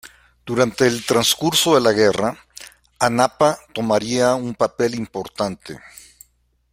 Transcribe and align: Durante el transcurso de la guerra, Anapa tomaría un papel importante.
Durante 0.47 0.87
el 0.87 1.05
transcurso 1.05 1.75
de 1.75 1.81
la 1.81 1.91
guerra, 1.91 2.35
Anapa 2.97 3.59
tomaría 3.71 4.33
un 4.33 4.55
papel 4.55 4.95
importante. 4.95 5.79